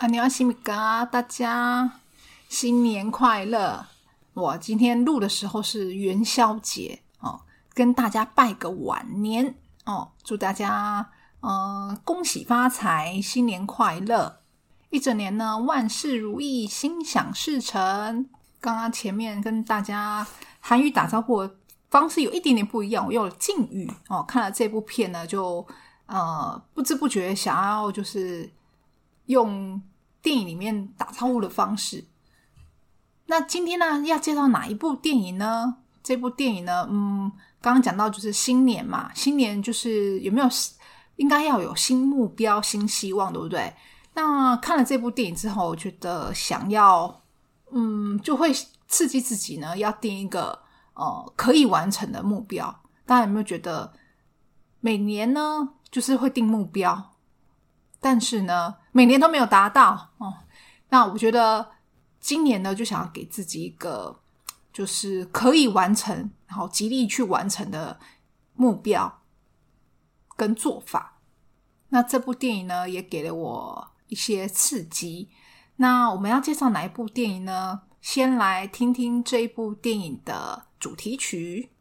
[0.00, 2.00] 안녕하십니까，大家
[2.48, 3.86] 新年快乐！
[4.32, 7.40] 我今天录的时候是元宵节哦，
[7.74, 9.54] 跟大家拜个晚年
[9.84, 14.40] 哦，祝大家呃恭喜发财，新年快乐！
[14.93, 18.29] 一整年呢万事如意，心想事成。
[18.61, 20.25] 刚刚前面跟大家
[20.59, 21.49] 韩语打招呼
[21.89, 24.23] 方式有一点点不一样，我用了敬语哦。
[24.27, 25.65] 看了这部片呢，就
[26.05, 28.47] 呃不知不觉想要就是
[29.25, 29.81] 用
[30.21, 32.05] 电影里面打招呼的方式。
[33.25, 35.77] 那今天呢，要介绍哪一部电影呢？
[36.03, 40.47] 这部电影呢，嗯，刚刚讲到就是新年嘛，新年就是有没有
[41.15, 43.73] 应该要有新目标、新希望，对不对？
[44.15, 47.23] 那看了这部电影之后，我觉得想要，
[47.71, 48.51] 嗯，就会
[48.87, 50.59] 刺激自己呢，要定一个
[50.93, 52.81] 呃可以完成的目标。
[53.05, 53.91] 大家有没有觉得
[54.79, 57.15] 每年呢，就是会定目标，
[57.99, 60.33] 但是呢，每年都没有达到哦？
[60.89, 61.71] 那我觉得
[62.19, 64.19] 今年呢，就想要给自己一个
[64.71, 67.99] 就是可以完成，然后极力去完成的
[68.53, 69.21] 目标
[70.35, 71.19] 跟做法。
[71.89, 75.29] 那这部电影呢，也给了我一些刺激。
[75.77, 77.81] 那我们要介绍哪一部电影呢？
[77.99, 81.71] 先来听听这一部电影的主题曲。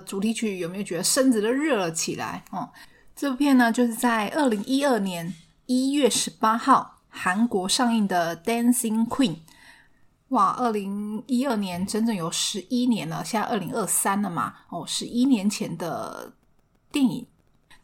[0.00, 2.44] 主题曲，有没有觉得身子都热了起来？
[2.50, 2.68] 哦，
[3.16, 5.32] 这部片呢，就是在二零一二年
[5.66, 9.30] 一月十八号韩国上映的《Dancing Queen》。
[10.28, 14.54] 哇，二零一二年整整有十一年了，现在二零二三了嘛？
[14.70, 16.32] 哦，十一年前的
[16.90, 17.26] 电影。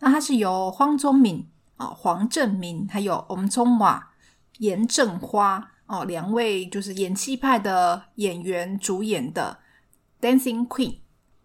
[0.00, 1.46] 那它是由荒宗敏
[1.76, 4.12] 啊、黄正明还有我们中瓦、
[4.58, 9.58] 严正花哦两位就是演技派的演员主演的
[10.26, 10.90] 《Dancing Queen》。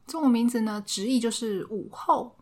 [0.07, 2.38] 中文名字呢，直译就是午后。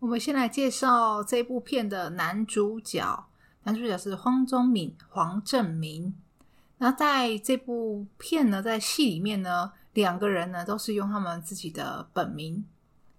[0.00, 3.28] 我们先来介绍这部片的男主角，
[3.62, 6.14] 男主角是荒宗敏、黄正明。
[6.78, 12.64] 那在这部片呢，在戏里面呢，两个人呢都是用他们自己的本名。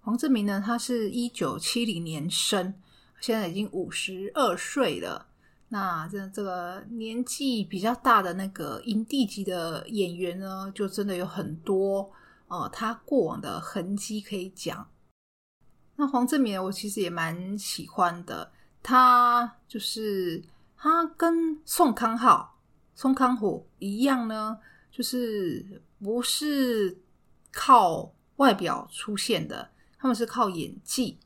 [0.02, 2.74] 黄正明呢，他是一九七零年生，
[3.20, 5.26] 现在已经五十二岁了。
[5.70, 12.08] 那这这个年纪比较大的那个影帝级的演员呢，就真的有很多
[12.48, 14.88] 呃，他过往的痕迹可以讲。
[15.96, 18.52] 那黄正明我其实也蛮喜欢的，
[18.82, 20.44] 他就是
[20.76, 22.58] 他跟宋康昊、
[22.94, 24.58] 宋康虎一样呢，
[24.90, 26.98] 就是不是
[27.52, 31.18] 靠外表出现的，他们是靠演技。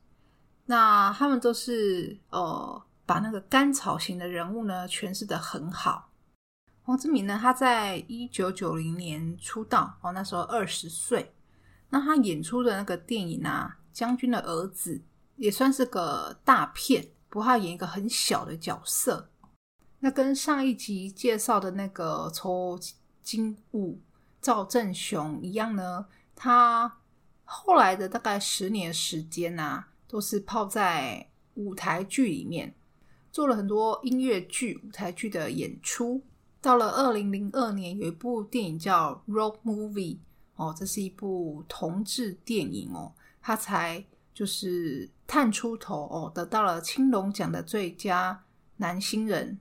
[0.67, 6.09] 那他们都是呃，把那个甘草型的人物呢诠释的很好。
[6.83, 11.33] 黄志明呢，他在一九九零年出道，哦，那时候二十岁。
[11.91, 14.97] 那他演出的那个电影啊，《将军的儿子》
[15.37, 19.31] 也算是个大片，不过他演一个很小的角色。
[20.01, 22.79] 那跟上一集介绍的那个抽
[23.23, 24.01] 金武
[24.41, 26.99] 赵正雄一样呢，他
[27.45, 32.75] 后来的大概十年时间啊，都是泡在舞台剧里面，
[33.31, 36.25] 做了很多音乐剧、舞台剧的演出。
[36.60, 40.16] 到了二零零二年，有一部电影叫《Road Movie》
[40.56, 44.04] 哦，这是一部同志电影哦，他才
[44.34, 48.44] 就是探出头哦，得到了青龙奖的最佳
[48.76, 49.59] 男新人。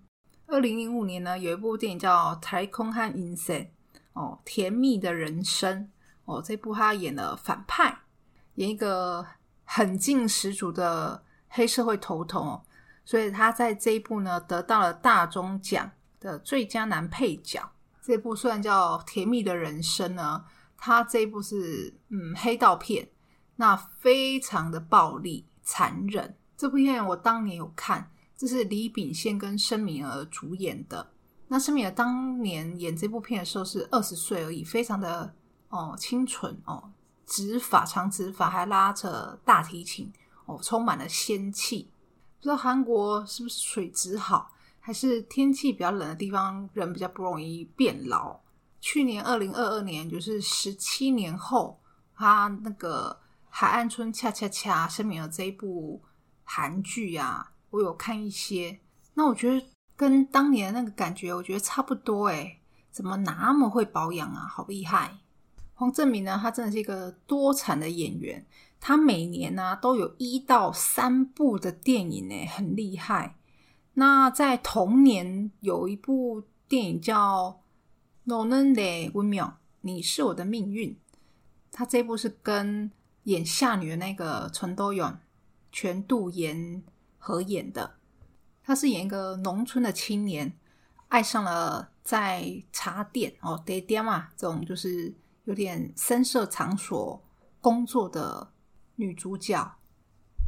[0.48, 3.68] 二零零五年呢，有一部电影叫《太空和 Insane》
[4.14, 5.84] 哦，《甜蜜的人生》
[6.26, 8.00] 哦，这部他演了反派，
[8.56, 9.26] 演一个
[9.64, 12.62] 狠劲十足的黑社会头头哦，
[13.06, 17.72] 所以他在这一部呢得到了大钟奖的最佳男配角。
[18.02, 20.44] 这部虽然叫《甜蜜的人生》呢，
[20.78, 23.10] 它这一部是嗯黑道片，
[23.56, 26.36] 那非常的暴力残忍。
[26.58, 31.12] 这部片我当年有看，这是李秉宪跟申敏儿主演的。
[31.48, 35.34] 那申敏儿当年演这部片的时候是二十岁而已，非常的
[35.70, 36.92] 哦清纯哦，
[37.26, 40.12] 直发长直发，还拉着大提琴
[40.46, 41.92] 哦，充满了仙气。
[42.40, 44.52] 不知道韩国是不是水质好，
[44.90, 48.40] 还是天气比较冷的地方，人比较不容易变老。
[48.82, 51.80] 去年二零二二年，就是十七年后，
[52.16, 53.16] 他那个
[53.52, 56.02] 《海岸村恰恰恰》声明了这一部
[56.44, 58.80] 韩剧啊，我有看一些，
[59.14, 59.64] 那我觉得
[59.96, 62.60] 跟当年那个感觉，我觉得差不多诶，
[62.90, 65.20] 怎么那么会保养啊，好厉害！
[65.76, 68.44] 黄正明呢，他真的是一个多产的演员，
[68.80, 73.36] 他每年呢、都有一到三部的电影呢，很厉害。
[73.94, 77.52] 那在同年有一部电影叫
[78.24, 79.12] 《No n e d
[79.82, 80.98] 你是我的命运。
[81.72, 82.92] 他这部是跟
[83.24, 85.18] 演夏女的那个陈多勇、
[85.72, 86.84] 全度妍
[87.18, 87.96] 合演的。
[88.64, 90.54] 他是演一个农村的青年，
[91.08, 95.14] 爱上了在茶店哦爹爹嘛这种就是
[95.46, 97.22] 有点深色场所
[97.62, 98.52] 工作的
[98.96, 99.76] 女主角。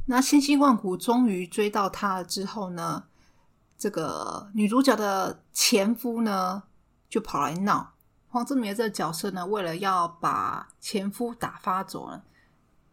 [0.07, 3.05] 那千辛万苦终于追到她了之后呢，
[3.81, 6.61] 这个女主角的前夫呢
[7.09, 7.95] 就跑来闹。
[8.27, 12.23] 黄志明这个角色呢，为了要把前夫打发走了，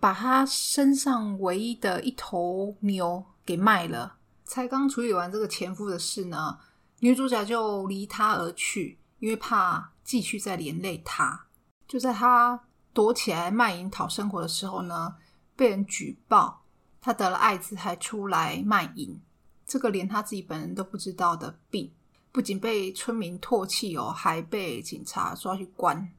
[0.01, 4.17] 把他身上唯一的一头牛给卖了。
[4.47, 6.59] 才刚处理完这个前夫的事呢，
[7.01, 11.49] 女主角就离他而去，因为怕继续再连累他。
[11.87, 12.65] 就在他
[12.95, 15.17] 躲起来卖淫讨生活的时候呢，
[15.55, 16.65] 被人举报
[16.99, 19.21] 他得了艾滋，还出来卖淫。
[19.69, 21.93] 这个连他自己本人都不知道的病，
[22.33, 26.11] 不仅被村民唾弃哦，还被警察抓去关。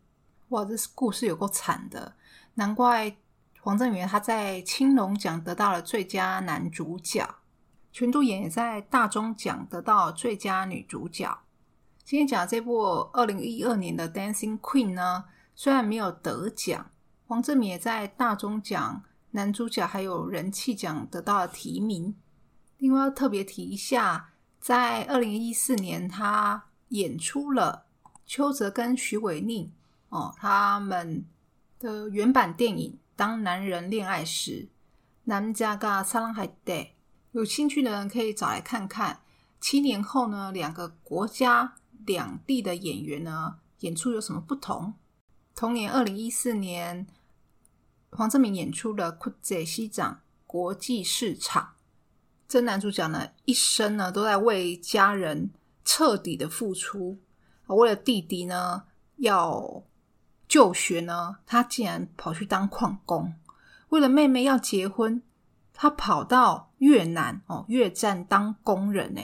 [0.49, 2.13] 哇，这故事有够惨的，
[2.53, 3.17] 难怪
[3.59, 7.27] 黄正元他在青龙奖得到了最佳男主角。
[7.91, 11.39] 全度妍也在大钟奖得到最佳女主角。
[12.03, 15.25] 今天讲的这部二零一二年的《Dancing Queen》呢，
[15.55, 16.91] 虽然没有得奖，
[17.25, 22.15] 黄正明也在大钟奖男主角还有人气奖得到了提名。
[22.79, 27.85] 另外要特别提一下，在二零一四年，他演出了
[28.25, 29.71] 邱泽跟徐伟宁
[30.07, 31.25] 哦他们
[31.77, 34.51] 的原版电影《当男人恋爱时》，
[35.25, 36.87] 南加嘎萨朗海德。
[37.33, 39.19] 有兴趣的人可以找来看看。
[39.59, 44.93] 七年后呢，两个国家两地的演员呢演出有什么不同？
[45.53, 47.05] 同年二零一四年，
[48.11, 51.73] 黄正明演出了《库泽西长国际市场》。
[52.49, 55.51] 这男主角呢，一生呢都在为家人
[55.85, 57.19] 彻底的付出。
[57.67, 58.85] 为了弟弟呢
[59.17, 59.83] 要
[60.47, 63.31] 就学呢，他竟然跑去当矿工；
[63.89, 65.21] 为了妹妹要结婚，
[65.75, 69.21] 他跑到越南哦，越战当工人呢，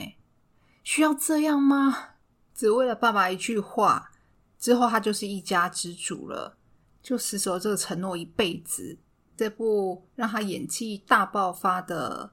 [0.84, 2.10] 需要这样吗？
[2.54, 4.12] 只为了爸爸一句话，
[4.56, 6.56] 之后他就是一家之主了，
[7.02, 8.96] 就死守这个承诺一辈子。
[9.36, 12.32] 这部让他演技大爆发的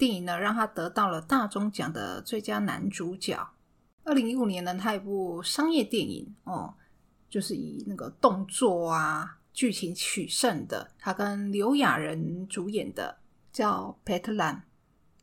[0.00, 3.38] 电影呢，让他得到了大钟奖的最佳男主角。
[4.02, 6.72] 二零一五年呢，他有一部商业电影哦，
[7.28, 13.18] 就是以那个动作啊、剧情取胜的，他跟刘亚仁主演的。
[13.52, 14.60] 叫 Veteran，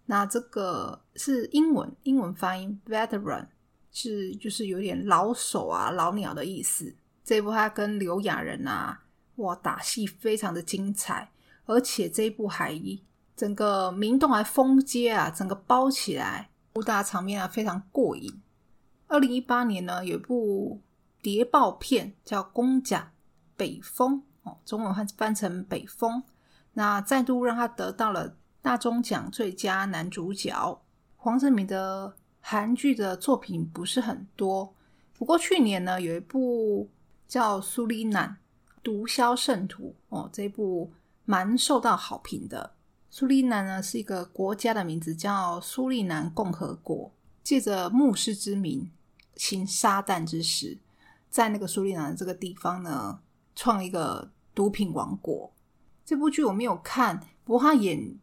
[0.05, 3.47] 那这个是英文，英文发音 Veteran
[3.89, 6.93] 是就是有点老手啊、老鸟的意思。
[7.23, 9.01] 这一部他跟刘亚仁啊，
[9.37, 11.31] 哇，打戏非常的精彩，
[11.65, 12.69] 而且这一部还
[13.37, 18.41] 整个明洞还封街啊，整个包起来，武打场面啊非常过瘾。
[19.05, 20.81] 二零一八年呢，有一部
[21.21, 23.11] 谍报片叫《公甲
[23.55, 26.23] 北风》哦，中文翻翻成北风。
[26.73, 30.81] 那再度让他得到了大钟奖最佳男主角。
[31.15, 34.73] 黄正明的韩剧的作品不是很多，
[35.15, 36.89] 不过去年呢有一部
[37.27, 38.35] 叫《苏里南
[38.81, 40.91] 毒枭圣徒》哦，这部
[41.25, 42.71] 蛮受到好评的。
[43.19, 48.91] 苏里南呢是一个国家的名字，叫苏利南共和国，借着牧师之名
[49.35, 50.77] 行撒旦之实，
[51.27, 53.19] 在那个苏利南这个地方呢，
[53.55, 55.51] 创一个毒品王国。
[56.05, 58.19] 这部剧我没有看，不过他演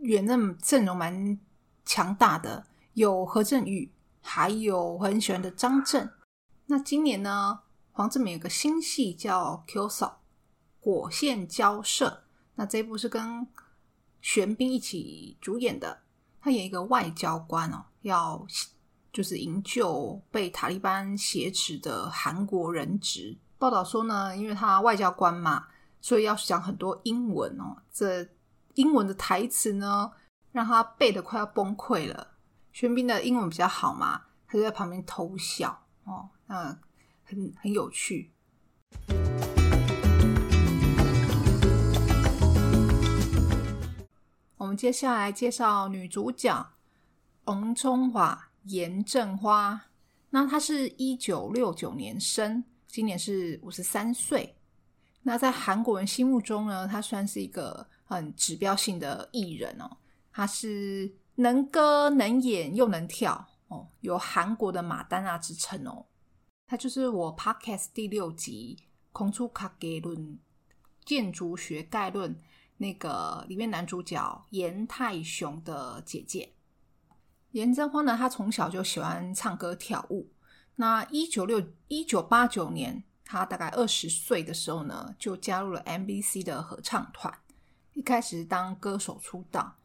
[0.00, 1.40] 演的阵容蛮
[1.86, 6.12] 强大的，有何振宇，还有我很喜欢的张震。
[6.66, 7.60] 那今年呢，
[7.92, 10.20] 黄志明有个新戏叫《Q 嫂
[10.78, 12.06] 火线交涉》，
[12.56, 13.46] 那这部是跟
[14.20, 16.00] 玄彬一起主演的，
[16.40, 18.46] 他演一个外交官哦，要
[19.12, 23.36] 就是营救被塔利班挟持的韩国人质。
[23.58, 25.66] 报道说呢，因为他外交官嘛。
[26.00, 28.24] 所以要讲很多英文哦，这
[28.74, 30.12] 英文的台词呢，
[30.52, 32.34] 让他背的快要崩溃了。
[32.72, 36.78] 玄彬的英文比较好嘛，他就在旁边偷笑哦，那，
[37.24, 38.30] 很很有趣。
[44.68, 46.74] 我们接下来介绍女主角
[47.44, 49.86] 王中华严正花。
[50.28, 54.54] 那她是一九六九年生，今年是五十三岁。
[55.22, 59.96] 那在韩国人心目中呢，她算是一个很指标性的艺人哦。
[60.30, 66.04] 她是能歌能演又能跳哦，有韩国的马丹娜之称哦。
[66.66, 68.76] 她就是我 podcast 第六集
[69.12, 70.38] 《空出卡给论
[71.06, 72.36] 建筑学概论》
[72.78, 76.54] 那个里面男主角严泰雄的姐姐。
[77.52, 80.30] 严正花呢，她从小就喜欢唱歌跳舞。
[80.76, 87.36] 那一九六一九八九年，她大概二十岁的时候呢，就加入了 MBC 的合唱团，
[87.94, 89.76] 一开始当歌手出道。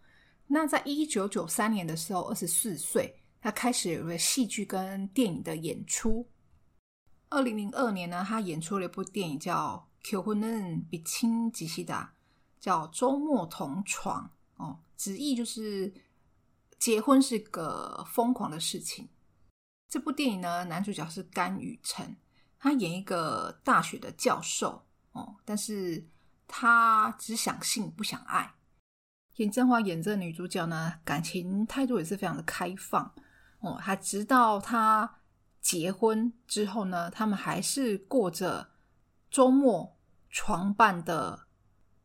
[0.48, 6.28] 那在一九九三年的时候，二十四岁，她开始有了戏剧跟电影的演出。
[7.30, 12.13] 二零零二年呢，她演出了一部电影叫《求婚嫩比亲吉西达》，
[12.64, 14.32] 叫《周末同床》
[14.64, 15.94] 哦，直译就是
[16.80, 19.10] 结婚是个疯狂的事情。
[19.90, 22.16] 这部电影呢，男主角是甘宇成，
[22.58, 26.08] 他演一个大学的教授哦，但是
[26.48, 28.56] 他只想性不想爱。
[29.36, 33.14] 严正花演这女主角呢，感情态度也是非常的开放
[33.60, 35.20] 哦，他直到他
[35.60, 38.70] 结婚之后呢，他们还是过着
[39.30, 39.98] 周末
[40.30, 41.48] 床伴的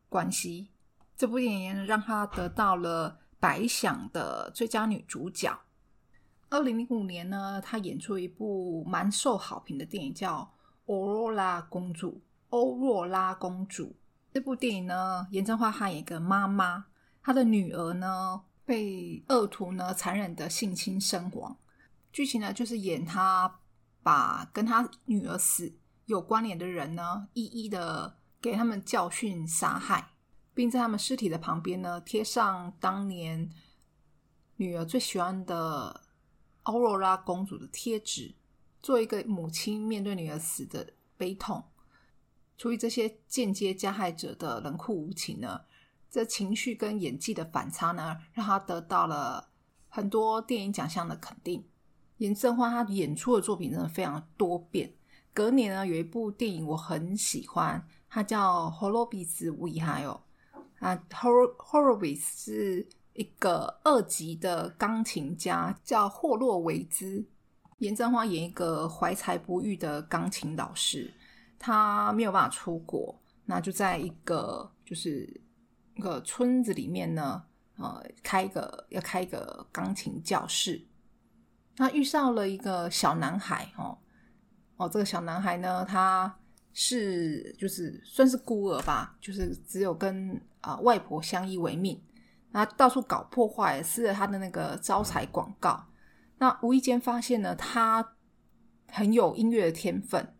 [0.08, 0.68] 关系。
[1.16, 5.58] 这部电影让她得到了百想的最佳女主角。
[6.50, 10.40] 二零零五年呢，她演出一部蛮受好评的电影，叫
[10.86, 12.12] 《欧若拉公主》。
[12.50, 13.94] 欧若拉公主
[14.32, 16.86] 这部电影呢，严正花她演一个妈妈，
[17.22, 21.56] 她的女儿呢被恶徒呢残忍的性侵身亡。
[22.10, 23.60] 剧情呢就是演她
[24.02, 25.70] 把跟她女儿死
[26.06, 30.12] 有关联的人呢，一一的给他们教训杀害，
[30.54, 33.50] 并在他们尸体的旁边呢贴上当年
[34.56, 36.02] 女儿最喜欢的。
[36.64, 38.34] 欧若拉公主的贴纸，
[38.82, 41.64] 做一个母亲面对女儿死的悲痛，
[42.58, 45.62] 出于这些间接加害者的冷酷无情呢，
[46.10, 49.48] 这情绪跟演技的反差呢，让他得到了
[49.88, 51.66] 很多电影奖项的肯定。
[52.18, 54.92] 严正花她演出的作品真的非常多变。
[55.32, 60.20] 隔年呢，有一部电影我很喜欢，它叫《霍洛比斯危害》哦，
[60.80, 62.88] 啊，《Hor Horowitz》是。
[63.14, 67.26] 一个二级的钢琴家叫霍洛维兹，
[67.78, 71.12] 严正花演一个怀才不遇的钢琴老师，
[71.58, 75.28] 他没有办法出国，那就在一个就是
[75.96, 77.42] 一个村子里面呢，
[77.78, 80.86] 呃，开一个要开一个钢琴教室，
[81.74, 83.98] 他遇上了一个小男孩哦，
[84.76, 86.38] 哦，这个小男孩呢，他
[86.80, 92.00] 是就是算是孤儿吧，就是只有跟啊外婆相依为命。
[92.52, 95.84] 他到处搞破坏，撕了他的那个招财广告。
[96.38, 98.14] 那无意间发现呢，他
[98.92, 100.36] 很有音乐的天分。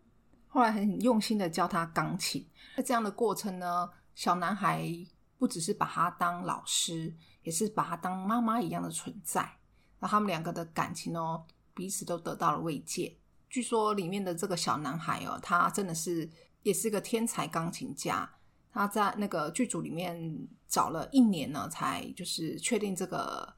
[0.47, 2.47] 后来很用心的教他钢琴。
[2.77, 4.89] 在这样的过程呢，小男孩
[5.37, 9.57] 不只是把他当老师，也是把他当妈妈一样的存在。
[9.99, 13.18] 那他们两个的感情哦，彼此都得到了慰藉。
[13.49, 16.29] 据说里面的这个小男孩哦，他真的是
[16.63, 18.29] 也是个天才钢琴家。
[18.71, 23.51] 他在那个剧组里面找了一年呢，才就是确定这个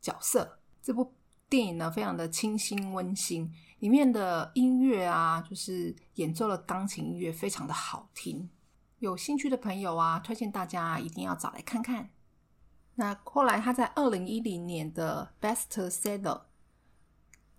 [0.00, 0.58] 角色。
[0.82, 1.12] 这部
[1.48, 8.48] 电影呢，非常的清新温馨，里面的音乐啊，就是演奏的钢琴音乐非常的好听。
[9.00, 12.08] 有兴趣的朋友啊，推荐大家一定要找来看看。
[12.94, 16.20] 那后来他在二零一零年的《Best Seller》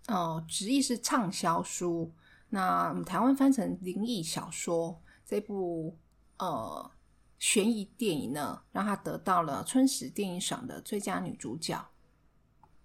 [0.08, 2.12] 哦，直译是畅销书，
[2.50, 5.98] 那我们台湾翻成灵异小说这部。
[6.40, 6.92] 呃，
[7.40, 11.84] 悬疑电影呢，让她得到了春史电影赏的最佳女主角。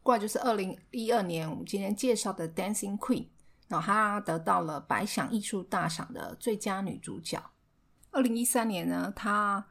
[0.02, 3.24] 过来就是二零一二年我们今天介绍的《Dancing Queen》，
[3.68, 7.38] 然后她得到了百想艺术大赏的最佳女主角。
[8.10, 9.62] 二零一三年呢，她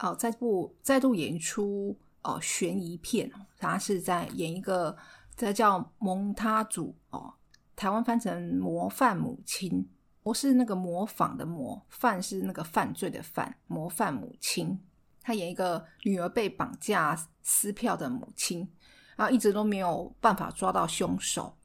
[0.00, 4.96] 哦再部再度演出哦悬疑片，她是在演一个
[5.40, 7.32] 这叫蒙他祖哦，
[7.74, 9.88] 台湾翻成模范母亲。
[10.22, 14.78] 模是那个模仿的模，犯是那个犯罪的犯，模范母亲。
[15.22, 18.70] 他演一个女儿被绑架撕票的母亲，
[19.16, 21.56] 然后一直都没有办法抓到凶手。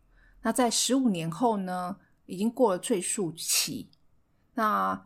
[0.41, 3.89] 那在十五年后呢，已经过了追诉期，
[4.53, 5.05] 那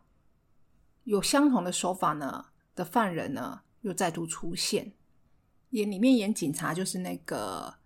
[1.05, 2.45] 有相同的手法呢
[2.75, 4.93] 的犯人呢又再度出现。
[5.71, 7.78] 演里面演警察就是那个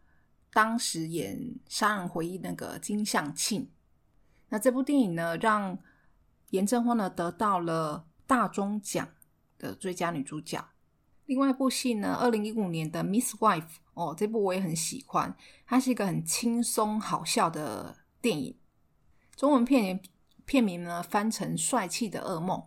[0.53, 1.36] 当时演
[1.67, 3.69] 《杀人回忆》那个金相庆。
[4.50, 5.77] 那这部电影呢，让
[6.51, 9.10] 严正花呢得到了大钟奖
[9.57, 10.63] 的最佳女主角。
[11.25, 13.62] 另外一部戏呢，二零一五年的《Miss Wife》
[13.95, 18.55] 哦，这部我也很喜欢，它是一个很轻松好笑的电影。
[19.36, 20.00] 中文片
[20.45, 22.60] 片名呢翻成《帅气的噩梦》。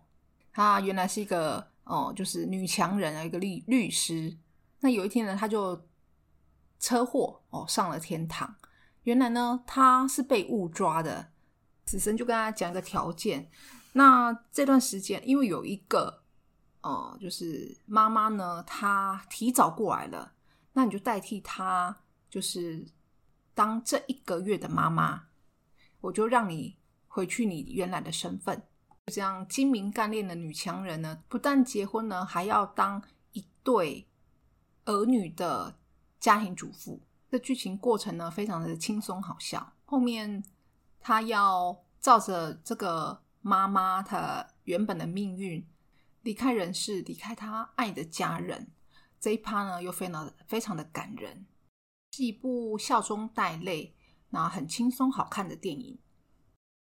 [0.52, 4.36] 她原来是一个哦，就是女强人啊一个律律师。
[4.80, 5.80] 那有一天呢，她就
[6.78, 8.56] 车祸哦上了天堂。
[9.04, 11.28] 原来呢，她是被误抓的。
[11.86, 13.48] 死神就跟他讲一个条件。
[13.92, 16.22] 那这段时间，因为有一个
[16.80, 20.32] 呃，就是妈妈呢，她提早过来了。
[20.72, 21.96] 那你就代替她，
[22.28, 22.84] 就是
[23.54, 25.22] 当这一个月的妈妈，
[26.00, 28.60] 我就让你回去你原来的身份。
[29.06, 34.08] 这样精明干练的女强人呢，不但结婚呢，还要当一对
[34.84, 35.78] 儿女的
[36.26, 37.00] 家庭主妇。
[37.30, 39.74] 这剧情过程呢，非常的轻松好笑。
[39.84, 40.42] 后面
[40.98, 45.64] 他要照着这个妈妈她原本的命运
[46.22, 48.72] 离开人世，离开他爱的家人。
[49.20, 51.46] 这一趴呢，又非常非常的感人，
[52.10, 53.94] 是一部笑中带泪，
[54.30, 55.96] 那很轻松好看的电影。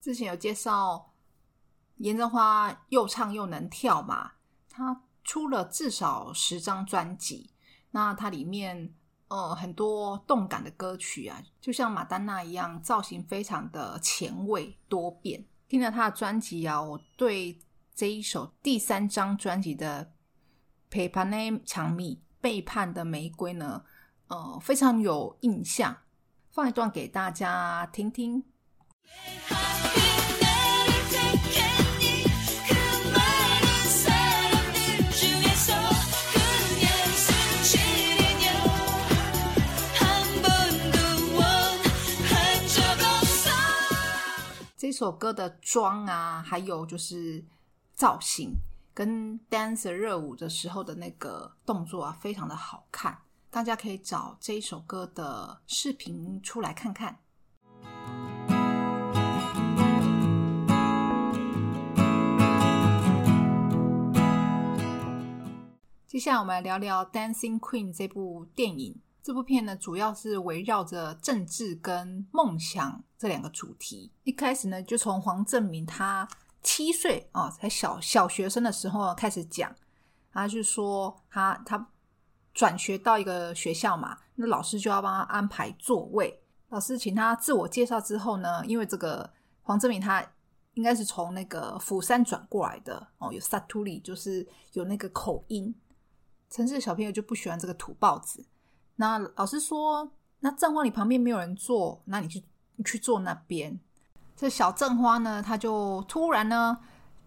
[0.00, 1.14] 之前有介绍
[1.98, 4.32] 严正花又唱又能跳嘛，
[4.68, 7.52] 她出了至少十张专辑，
[7.92, 8.92] 那它里面
[9.30, 15.44] 呃很多动感的歌曲啊，就像马丹娜一样，造型非常的前卫多变。
[15.66, 17.58] 听了她的专辑啊，我对
[17.94, 20.12] 这一首第三张专辑的。
[20.92, 23.84] 陪伴的长蜜，背叛的玫瑰呢？
[24.26, 25.96] 呃，非常有印象，
[26.50, 28.42] 放一段给大家听听。
[45.00, 47.42] 这首歌的妆啊，还有就是
[47.94, 48.54] 造型。
[48.92, 53.16] 跟 dancer 热舞的时候的那个动作啊，非常的好看，
[53.48, 57.18] 大家可以找这一首歌的视频出来看看。
[66.06, 69.00] 接下来我们来聊聊《Dancing Queen》这部电影。
[69.22, 74.12] 这部片呢，主要是围绕着政治跟梦想这两个主题。
[74.24, 76.28] 一开始呢，就从黄正明他。
[76.62, 79.74] 七岁啊，才小小学生的时候开始讲，
[80.30, 81.88] 他就说他他
[82.52, 86.42] 转学到一个学校嘛，那老师就要帮他安排座位。
[86.68, 90.22] 老师请他自我介绍之后呢，因为这个黄正明他
[90.74, 95.74] 应该是从那个釜山转过来的哦，有萨图里就是有那个口音，
[96.50, 98.44] 城市小朋友就不喜欢这个土包子。
[99.00, 102.44] 那老师说，那正花你旁边没有人坐，那你去
[102.76, 103.80] 你去坐那边。
[104.36, 106.78] 这小正花呢，他就突然呢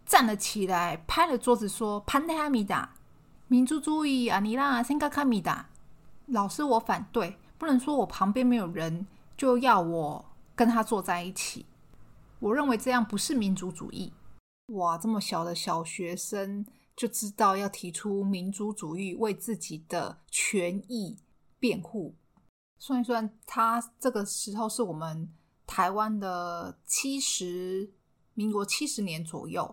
[0.05, 2.93] 站了起来，拍了桌子说：“潘德哈米达，
[3.47, 5.67] 民族主义啊，尼拉辛卡卡米达，
[6.27, 11.65] 老师我反对，不能说我旁边没有人就要我跟他坐在一起。
[12.37, 14.13] 我认为这样不是民族主义。
[14.67, 16.63] 哇，这么小的小学生
[16.95, 21.17] 就知道要提出民族主义，为自己的权益
[21.63, 22.13] 辩护。
[22.77, 25.31] 算一算，他这个时候是我们。”
[25.65, 27.89] 台湾的七十，
[28.33, 29.65] 民国七十年左右，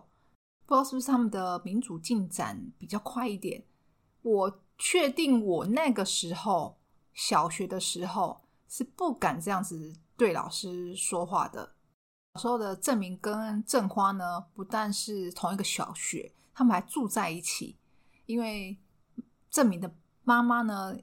[0.65, 3.65] 不知道是不是他们的民主进展比较快一点。
[4.21, 6.79] 我确定我那个时候
[7.13, 11.75] 小学的时候是不敢这样子对老师说话的。
[12.35, 17.77] 小时候的郑明跟郑花呢，不但是同一个小学，他们还住在一起。
[18.27, 18.79] 因为
[19.49, 20.97] 郑明的妈妈呢，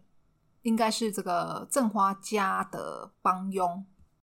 [0.68, 3.84] 应该是这个郑花家的帮佣。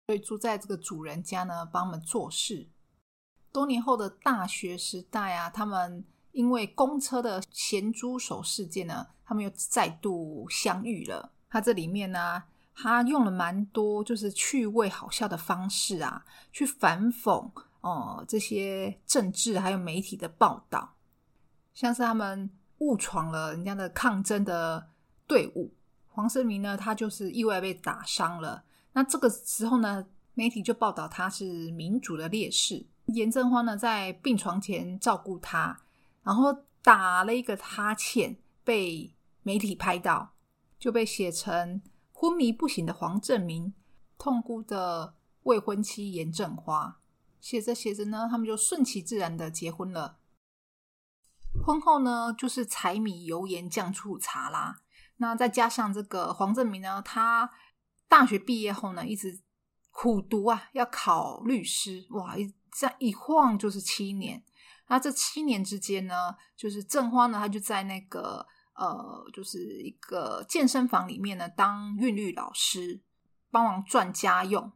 [0.06, 2.68] 所以住在这个主人家呢，帮他们做事。
[3.50, 11.32] 多年后的大学时代啊，他们因为公车的咸猪手事件呢，他们又再度相遇了。
[11.48, 12.44] 他这里面呢，
[12.74, 20.94] 他用了蛮多就是趣味好笑的方式啊，去反讽哦这些政治还有媒体的报道，
[21.74, 24.90] 像是他们误闯了人家的抗争的
[25.26, 25.72] 队伍，
[26.16, 28.64] 黄胜明呢，他就是意外被打伤了。
[28.94, 32.86] 那这个时候呢，媒体就报道他是民主的烈士。
[33.08, 35.78] 严正花呢，在病床前照顾他，
[36.22, 40.32] 然后打了一个哈欠，被媒体拍到，
[40.78, 41.82] 就被写成
[42.14, 43.74] 昏迷不醒的黄正明，
[44.16, 46.98] 痛哭的未婚妻严正花。
[47.42, 50.16] 写着写着呢，他们就顺其自然的结婚了。
[51.62, 54.80] 婚后呢，就是柴米油盐酱醋茶啦。
[55.16, 57.50] 那再加上这个黄正明呢，他。
[58.08, 59.36] 大学毕业后呢，一直
[59.90, 62.06] 苦读啊，要考律师。
[62.10, 64.40] 哇，一这样一晃就是七年。
[64.86, 73.02] 那这七年之间呢，就是郑花呢，她就在那个呃，就是一个健身房里面呢当韵律老师，
[73.50, 74.70] 帮忙赚家用，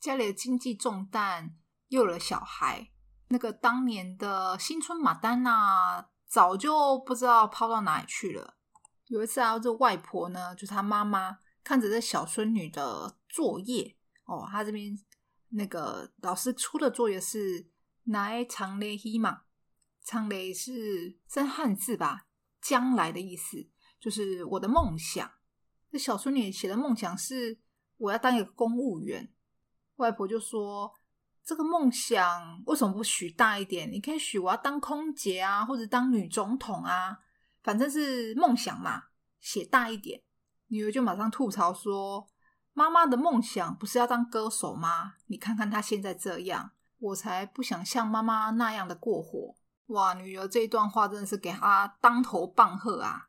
[0.00, 1.54] 家里的经济重担，
[1.86, 2.90] 又有了小孩，
[3.28, 8.56] 那个当年的新春马丹娜早就不知道抛到哪里去了。
[9.12, 13.94] 有一次啊，这外婆呢，就是她妈妈看着这小孙女的作业
[14.24, 14.98] 哦，她这边
[15.50, 17.66] 那个老师出的作业是
[18.08, 19.42] “来长雷希嘛”，
[20.02, 22.26] 长雷是真汉字吧，
[22.62, 23.68] 将来的意思，
[24.00, 25.30] 就是我的梦想。
[25.90, 27.58] 这小孙女写的梦想是
[27.98, 29.30] 我要当一个公务员，
[29.96, 30.90] 外婆就说
[31.44, 33.92] ：“这个梦想为什么不许大一点？
[33.92, 37.18] 你可以许我要当空姐啊，或者当女总统啊。”
[37.62, 39.04] 反正是梦想嘛，
[39.40, 40.22] 写大一点。
[40.68, 42.26] 女儿就马上吐槽说
[42.72, 45.14] ：“妈妈的梦想不是要当歌手吗？
[45.26, 49.54] 你看看她现在这样，我才不想像妈妈那样的过活。”
[49.88, 53.28] 哇，女儿这一段话真的是给她当头棒喝啊！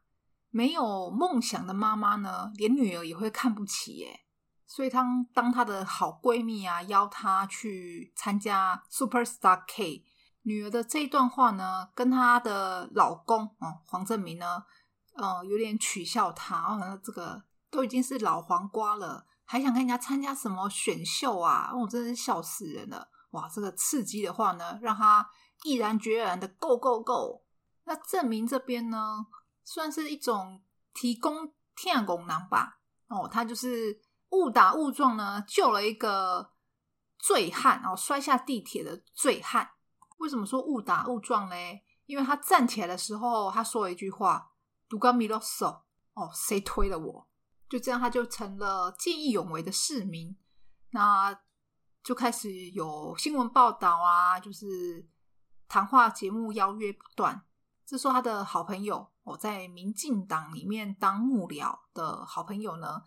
[0.50, 4.22] 没有梦想的妈妈呢，连女儿也会看不起耶。
[4.66, 10.06] 所以当当她的好闺蜜啊邀她去参加 Super Star K。
[10.44, 14.64] 女儿的这一段话呢，跟她的老公哦黄正明呢，
[15.16, 21.70] 呃，有点取笑她哦，这个都已经是老黄瓜了，还想跟人家参加什么选秀啊？
[21.74, 23.10] 哦，真是笑死人了！
[23.32, 25.28] 哇，这个刺激的话呢，让他
[25.64, 27.42] 毅然决然的 go go go。
[27.86, 29.26] 那证明这边呢，
[29.64, 30.62] 算是一种
[30.94, 32.80] 提供天功能吧？
[33.08, 36.52] 哦，他就是误打误撞呢，救了一个
[37.18, 39.70] 醉汉哦，摔下地铁的醉汉。
[40.24, 41.84] 为什么说误打误撞嘞？
[42.06, 44.54] 因为他站起来的时候，他说了一句话
[44.88, 45.84] ：“独高米罗手
[46.14, 47.28] 哦，谁推了我？”
[47.68, 50.38] 就这样，他就成了见义勇为的市民。
[50.92, 51.38] 那
[52.02, 55.06] 就开始有新闻报道啊，就是
[55.68, 57.44] 谈话节目邀约不断。
[57.86, 63.04] 这时候，他的好朋友哦，在民进党里面当幕僚的好朋友呢，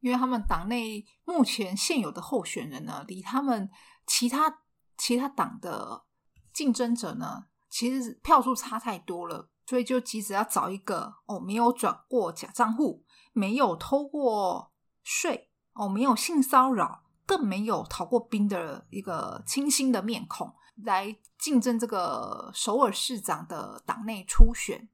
[0.00, 3.70] 因为他们党内目前现有的候选人呢，离他们
[4.06, 4.60] 其他
[4.98, 6.04] 其他党的。
[6.52, 24.88] 竞争者呢，其实票数差太多了，所以就急着要找一个哦，没有转过假账户，没有偷过税，哦，没有性骚扰，更没有逃过兵的一个清新的面孔来竞争这个首尔市长的党内初选。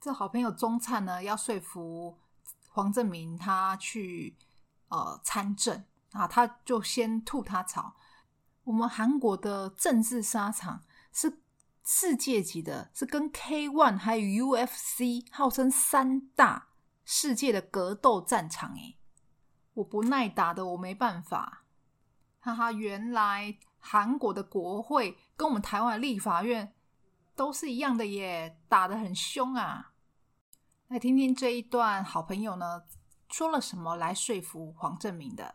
[0.00, 2.16] 这好朋友钟灿呢，要说服
[2.68, 4.36] 黄正明他去
[4.88, 7.96] 呃参政啊，他就先吐他槽。
[8.66, 11.40] 我们韩国的政治沙场是
[11.84, 16.70] 世界级的，是跟 K One 还有 UFC 号称三大
[17.04, 18.74] 世界的格斗战场。
[18.74, 18.98] 诶，
[19.74, 21.62] 我不耐打的，我没办法。
[22.40, 26.74] 哈哈，原来韩国的国会跟我们台湾的立法院
[27.36, 29.92] 都是一样的耶，打得很凶啊！
[30.88, 32.82] 来听听这一段，好朋友呢
[33.28, 35.54] 说了什么来说服黄正明的。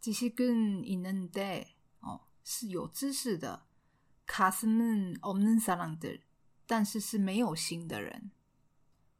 [0.01, 1.67] 지식은있는데
[2.01, 3.67] 哦，是有知识的。
[4.27, 6.23] 가슴은없는사람들
[6.67, 8.31] 但是是没有心的人。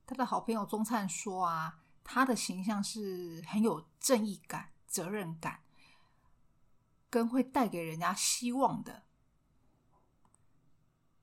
[0.07, 5.61] 他的好朋友钟灿说啊，他的形象是很有正义感、责任感，
[7.11, 9.05] 跟会带给人家希望的。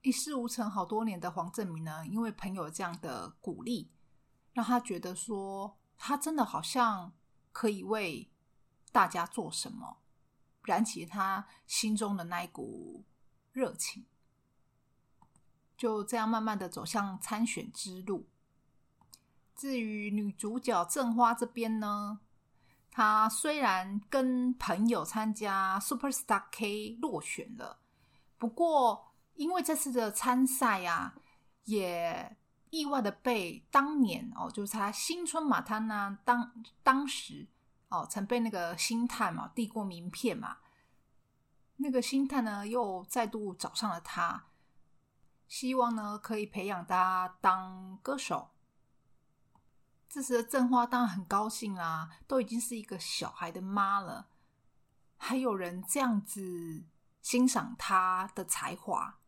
[0.02, 3.90] 一事无成好多年的黄正明呢，因为朋友这样的鼓励，
[4.54, 7.14] 让他觉得说他真的好像
[7.52, 8.32] 可以为
[8.92, 9.98] 大家做什么，
[10.64, 13.04] 燃起他心中的那一股
[13.53, 14.05] 热情。
[15.77, 18.27] 就这样慢慢的走向参选之路。
[19.57, 22.21] 至于女主角郑花这边呢，
[22.91, 27.79] 她虽然跟朋友参加 Super Star K 落选了，
[28.37, 31.15] 不过因为这次的参赛呀、
[31.65, 32.37] 也
[32.69, 37.47] 意外的被当年哦，就是她新春马滩呢当当时
[37.89, 40.59] 哦，曾被那个星探嘛递过名片嘛，
[41.83, 44.49] 那个星探呢又再度找上了他，
[45.49, 48.51] 希望呢可以培养他当歌手。
[50.07, 54.29] 这时的正花当然很高兴啦，都已经是一个小孩的妈了，
[55.17, 56.85] 还有人这样子
[57.23, 59.19] 欣赏她的才华。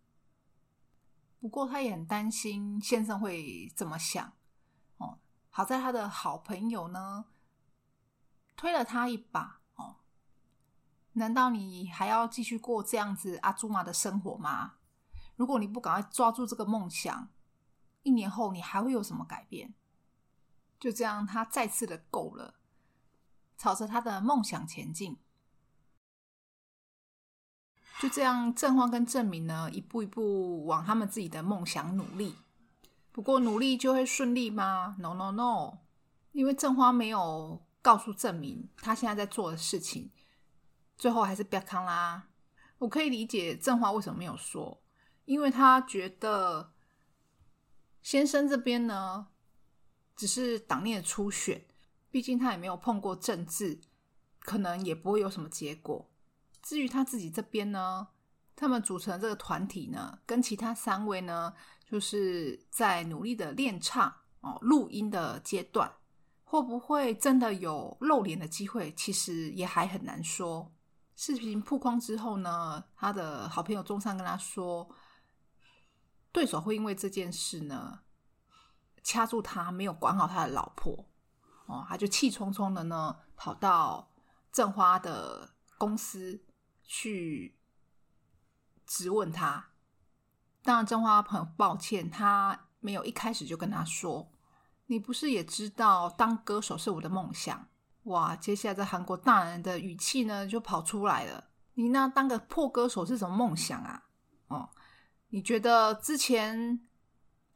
[1.40, 4.34] 不过她也很担心先生会怎么想
[4.98, 5.18] 哦。
[5.48, 7.24] 好在她的好朋友呢
[8.56, 9.61] 推了她一把。
[11.14, 14.74] 难道你还要继续过这样子阿朱玛的生活吗？
[15.36, 17.28] 如果你不赶快抓住这个梦想，
[18.02, 19.74] 一年后你还会有什么改变？
[20.78, 22.54] 就这样，他再次的够了，
[23.56, 25.18] 朝着他的梦想前进。
[28.00, 32.36] 就这样，郑欢跟正明呢，一步一步往他们自己的梦想努力。
[33.12, 35.78] 不过，努力就会顺利吗？No No No，
[36.32, 40.10] 因为正花没有告诉正明他现在在做的事情，
[40.96, 42.28] 最后还是不要康啦。
[42.78, 44.82] 我可以理解正华为什么没有说，
[45.24, 46.72] 因为他觉得
[48.02, 49.28] 先生这边呢。
[50.14, 51.64] 只是党内的初选，
[52.10, 53.80] 毕竟他也没有碰过政治，
[54.40, 56.08] 可能也不会有什么结果。
[56.62, 58.06] 至于他自己这边呢，
[58.54, 61.54] 他们组成这个团体呢，跟其他三位呢，
[61.86, 65.90] 就是在努力的练唱哦，录音的阶段，
[66.44, 70.70] 会不会真的有露脸的机会，其实也还很难说。
[71.24, 74.92] 视频曝光之后呢，他的好朋友中山跟他说，
[76.32, 78.00] 对手会因为这件事呢。
[79.04, 81.08] 掐住他，没有管好他的老婆，
[81.66, 84.10] 哦，他就气冲冲的呢，跑到
[84.50, 86.44] 郑花的公司
[86.82, 87.56] 去
[88.84, 89.70] 质问他。
[90.64, 94.32] 当然，郑花很抱歉，他没有一开始就跟他说
[94.86, 97.68] ：“你不是也知道当歌手是我的梦想？”
[98.03, 104.03] 哇，接下来在韩国大人的语气呢就跑出来了：“你那当个破歌手是什么梦想啊？
[104.47, 104.69] 哦，
[105.29, 106.81] 你觉得之前？”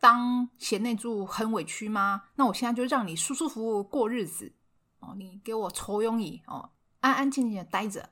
[0.02, 2.24] 当贤内助很委屈吗？
[2.34, 4.52] 那我现在就让你舒舒服服过日子
[4.98, 5.13] 哦。
[5.15, 8.10] 你给我抽庸椅哦，安安静静的待着。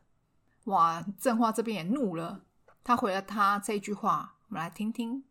[0.65, 2.45] 哇，郑花这边也怒了，
[2.83, 5.23] 他回了他这句话，我们来听听。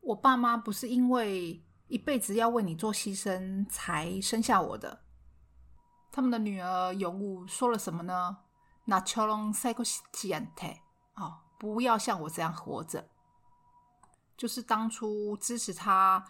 [0.00, 5.04] 我爸妈不是因为 一辈子要为你做牺牲才生下我的。
[6.10, 8.38] 他们的女儿永武说了什么呢？
[8.86, 10.78] 나처럼살고싶지않 대。
[11.14, 13.08] 哦，不要像我这样活着。
[14.36, 16.24] 就是当初支持他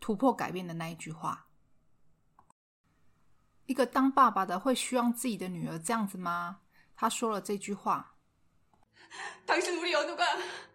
[0.00, 1.46] 突破改变的那一句话。
[3.66, 6.60] 一个当爸爸的会希望自己的女儿这样子吗？
[6.96, 8.14] 他说了这句话。
[9.46, 10.24] 당신우리연우가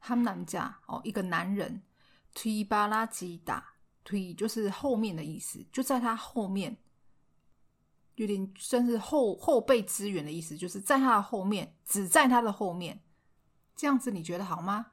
[0.00, 1.82] 他们男家哦，一个男人，
[2.34, 6.76] 推巴拉吉达，推就是后面的意思，就在他后面。
[8.16, 13.00] 有点算是后后备资源的意思，就是在他的后面，只在他的后面，
[13.76, 14.86] 这样子你觉得好吗？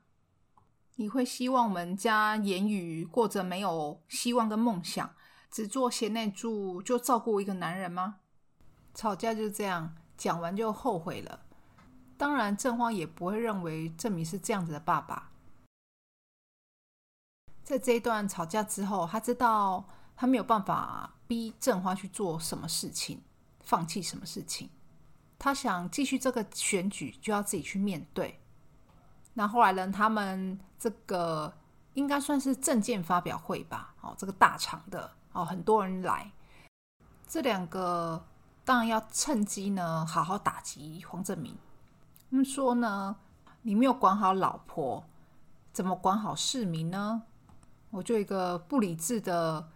[0.98, 5.16] 你会希望我们家言语过着没有希望跟梦想，
[5.50, 8.20] 只做贤内助，就照顾一个男人吗？
[8.94, 11.45] 吵架就这样，讲完就后悔了。
[12.18, 15.32] 当然，郑荒也不会认为郑明是这样子的爸爸。
[17.64, 19.84] 在这一段吵架之后，他知道
[20.16, 23.22] 他没有办法逼郑花去做什么事情，
[23.64, 24.70] 放弃什么事情。
[25.38, 28.40] 他想继续这个选举，就要自己去面对。
[29.34, 29.92] 那后来呢？
[29.92, 31.54] 他们这个
[31.94, 33.94] 应该算是证件发表会吧？
[34.02, 36.32] 哦，这个大场的哦，很多人来。
[37.28, 38.26] 这两个
[38.64, 41.58] 当然要趁机呢，好好打击黄正明。
[42.30, 43.16] 他们说呢，
[43.62, 45.04] 你没有管好老婆，
[45.72, 47.24] 怎么管好市民呢？
[47.92, 49.70] 我就一个不理智的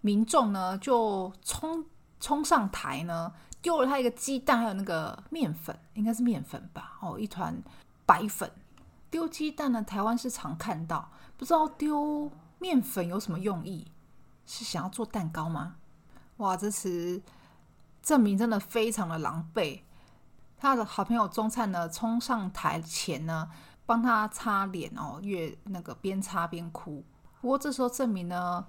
[0.00, 1.84] 民众呢，就冲
[2.20, 6.98] 冲上台呢，丢了他一个鸡蛋，还有那个面粉，应该是面粉吧？
[7.00, 7.62] 哦，一团
[8.04, 8.50] 白粉。
[9.10, 13.86] 丢鸡蛋呢，台湾是常看到，不知道丢面粉有什么用意？
[14.44, 15.76] 是想要做蛋糕吗？
[16.38, 17.22] 哇，这次
[18.02, 19.80] 证明真的非常的狼狈。
[20.63, 23.49] 他的好朋友钟灿呢，冲上台前呢，
[23.85, 27.03] 帮他擦脸哦，越那个边擦边哭。
[27.41, 28.65] 不过这时候证明呢，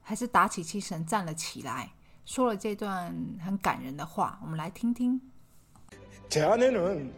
[0.00, 1.92] 还是打起精神站了起来，
[2.24, 4.38] 说了这段很感人的话。
[4.42, 5.20] 我们来听听。
[6.28, 7.12] 제 아내는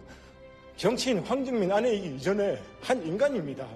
[0.77, 3.67] 정치인 황정민 아내이기 이전에 한 인간입니다.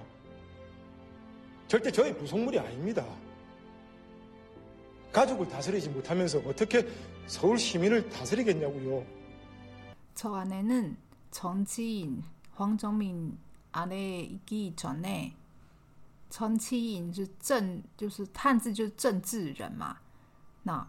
[1.67, 3.03] 절대 저의 부속물이 아닙니다.
[5.11, 6.87] 가족을 다스리지 못하면서 어떻게
[7.25, 9.03] 서울 시민을 다스리겠냐고요.
[10.13, 10.97] 저 아내는
[11.31, 12.23] 정치인
[12.53, 13.37] 황정민
[13.71, 15.35] 아내이기 전에
[16.29, 19.97] 정치인 是政，就是汉字就是政治人嘛。
[20.63, 20.87] 那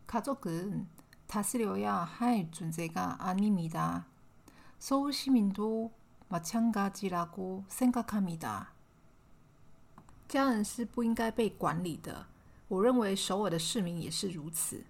[0.07, 0.87] 가족은
[1.27, 4.07] 다스려야 할 존재가 아닙니다.
[4.79, 5.93] 서울 시민도
[6.29, 8.77] 마찬가지라고 생각합니다.
[10.29, 12.27] 家人是不应该被管理的。
[12.71, 14.85] 我认为首尔的市民也是如此。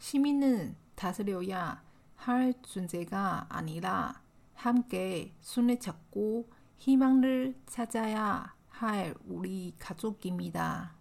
[0.00, 1.82] 시민은 다스려야
[2.16, 4.22] 할 존재가 아니라
[4.54, 10.94] 함께 손을 잡고 희망을 찾아야 할 우리 가족입니다.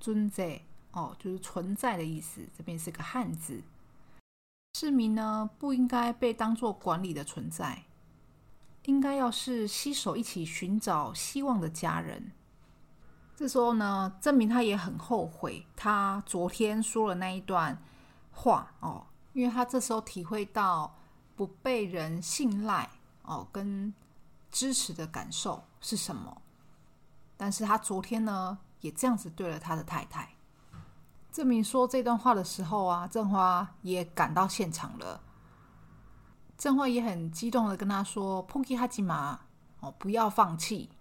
[0.00, 3.62] 존재哦，就是存在的意思，这边是个汉字。
[4.74, 7.84] 市民呢，不应该被当作管理的存在，
[8.84, 12.32] 应该要是携手一起寻找希望的家人。
[13.41, 17.75] 这时候呢，证明他也很后悔，他昨天说了那一段
[18.29, 20.95] 话哦，因为他这时候体会到
[21.35, 22.87] 不被人信赖
[23.23, 23.91] 哦跟
[24.51, 26.39] 支持的感受是什么。
[27.35, 30.29] 但是他昨天呢，也这样子对了他的太太，
[31.31, 35.19] 证明说这段话的时候啊，正花也赶到现场了，
[36.59, 39.39] 正花也很激动的跟他说：“Punky 哈吉玛，
[39.79, 40.91] 哦，不要放弃。”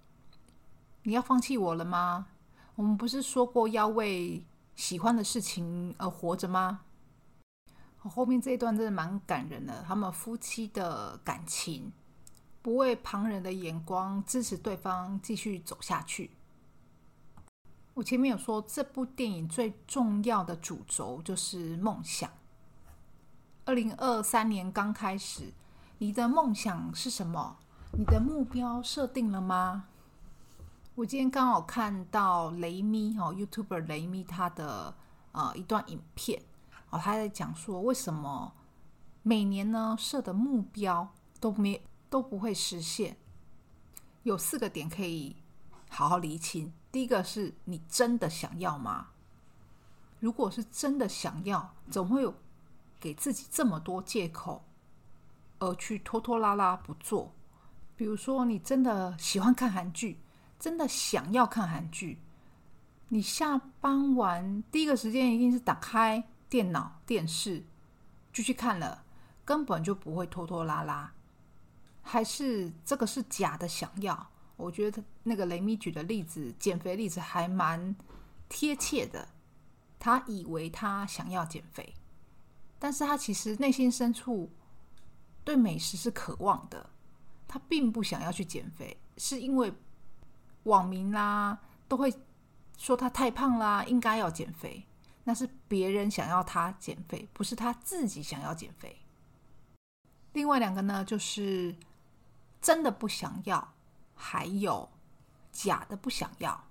[1.03, 2.27] 你要放弃我了吗？
[2.75, 6.81] 我们不是说过要为喜欢的事情而活着吗？”
[8.03, 11.93] 后面这一段真的蛮感人的，他们夫妻的感情，
[12.63, 16.31] 不为旁人的眼光支持对方继续走下去。
[17.93, 22.31] 我前面有说，这部电影最重要的主轴就是梦想。
[23.67, 25.53] 二零二三年刚开始，
[25.99, 27.59] 你的梦想是什么？
[27.93, 29.89] 你的目标设定了吗？
[31.01, 34.95] 我今天刚好看到雷咪哦，YouTuber 雷咪他的
[35.33, 36.43] 呃一段影片
[36.91, 38.53] 哦，他在讲说为什么
[39.23, 43.17] 每年呢设的目标都没都不会实现，
[44.25, 45.37] 有四个点可以
[45.89, 46.71] 好好厘清。
[46.93, 49.09] 第一个是你真的想要吗？
[50.19, 52.35] 如果是真的想要，怎么会有
[53.01, 54.63] 给自己这么多借口，
[55.61, 57.33] 而去拖拖拉拉不做？
[57.97, 60.21] 比如说，你真的喜欢看韩剧，
[60.61, 62.19] 真的想要看韩剧，
[63.09, 67.65] 你下班完第一个时间一定是打开电脑、电视
[68.33, 69.03] 就去看了，
[69.45, 71.13] 根本就不会拖拖拉拉。
[72.03, 74.31] 还是这个是假的想要？
[74.57, 77.97] 我觉得那个雷米举的例子，减肥例子还蛮
[78.49, 79.27] 贴切的。
[79.99, 81.95] 他以为他想要减肥，
[82.79, 84.51] 但是他其实内心深处
[85.45, 86.91] 对美食是渴望的。
[87.49, 89.73] 他并不想要去减肥，是因为
[90.65, 91.59] 网民啦
[91.89, 92.13] 都会
[92.77, 94.87] 说他太胖啦，应该要减肥。
[95.25, 99.01] 那是别人想要他减肥，不是他自己想要减肥。
[100.33, 101.77] 另外两个呢，就是
[102.61, 103.75] 真的不想要。
[104.23, 104.91] 还有
[105.51, 106.65] 假的不想要。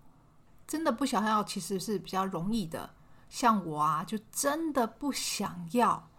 [0.67, 2.91] 真的不想要其实是比较容易的，
[3.27, 6.11] 像我啊，就真的不想要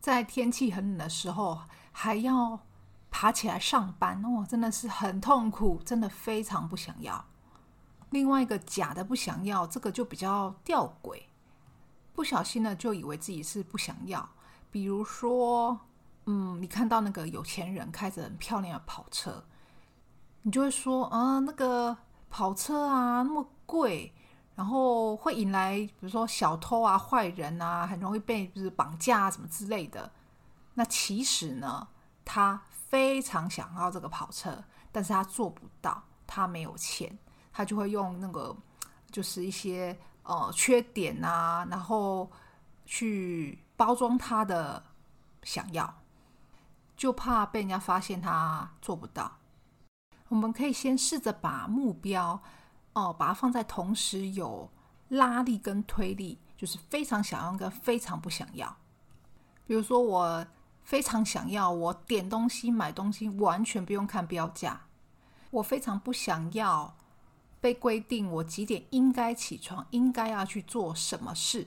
[0.00, 2.60] 在天气很冷的时候还要
[3.10, 7.24] 爬起来上班哦，真的是很痛苦，真的非常不想要。
[8.10, 11.22] 另外一个假的不想要，这个就比较吊诡，
[12.14, 14.28] 不小心呢就以为自己是不想要。
[14.70, 15.78] 比如说，
[16.26, 19.44] 嗯，你看到那个有钱人开着很漂亮的跑车，
[20.42, 21.96] 你就会说啊，那个
[22.30, 24.14] 跑车啊那么贵，
[24.54, 30.10] 然后会引来比如说小偷啊、坏人啊，很容易被就是绑架啊什么之类的。
[30.74, 31.88] 那其实呢，
[32.24, 37.16] 他非常想要这个跑车，但是他做不到，他没有钱，
[37.52, 38.56] 他就会用那个
[39.10, 42.30] 就是一些呃缺点啊，然后
[42.86, 44.82] 去包装他的
[45.42, 45.92] 想要，
[46.96, 49.30] 就怕被人家发现他做不到。
[50.28, 52.40] 我们可以先试着把目标
[52.94, 54.70] 哦，把它放在同时有
[55.08, 58.74] 拉力跟推力，就是非常想要跟非常不想要。
[59.66, 60.46] 比如说，我
[60.88, 64.72] 非常想要，我点东西、买东西完全不用看标价；
[65.50, 66.96] 我非常不想要
[67.60, 71.66] 被规定我几点应该起床，应该要去做什么事。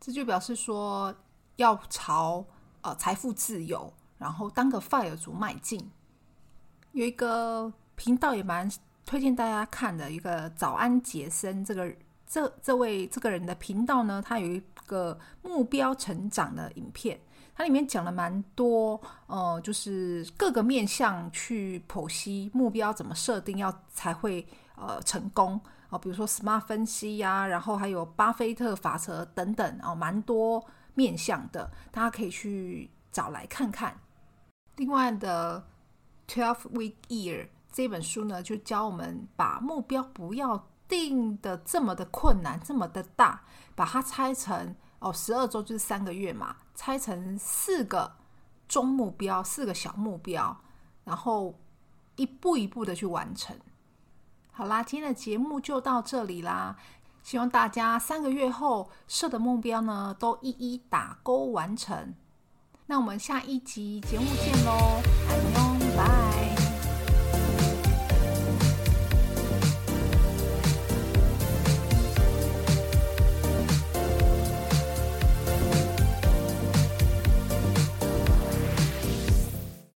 [0.00, 1.14] 这就表示说
[1.54, 2.44] 要朝
[2.80, 5.88] 呃财富自由，然后当个 fire 族迈进。
[6.90, 8.68] 有一个频道也蛮
[9.06, 11.94] 推荐大家看的，一个早安杰森这个
[12.26, 17.20] 这这位这个人的频道呢，他有一个目标成长的影片，
[17.54, 24.46] 它里面讲了蛮多，呃，就是各个面向去剖析目标怎么设定要才会
[24.76, 33.96] 呃成功啊、比如说 SMART 分析呀、然后还有巴菲特法则等等哦，蛮多面向的，大家可以去找来看看。
[34.74, 35.64] 另外的
[36.26, 43.44] Twelve Week Year 这本书呢，就教我们把目标不要定的这么的困难，这么的大，
[43.76, 48.16] 把它拆成哦，十二周就是三个月嘛，拆成四个
[48.68, 50.56] 中目标，四个小目标，
[51.04, 51.58] 然后
[52.16, 53.56] 一步一步的去完成。
[54.52, 56.76] 好啦，今天的节目就到这里啦，
[57.22, 62.14] 希望大家三个月后设的目标呢，都一一打勾完成。
[62.86, 66.63] 那我们下一集节目见喽，安妞。